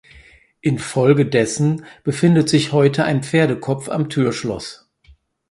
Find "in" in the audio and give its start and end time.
0.61-0.79